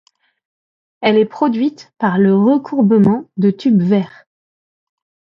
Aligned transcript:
Elle 1.01 1.19
est 1.19 1.27
produite 1.27 1.93
par 1.99 2.17
le 2.17 2.33
recourbement 2.33 3.29
de 3.37 3.51
tubes 3.51 3.83
verre. 3.83 4.25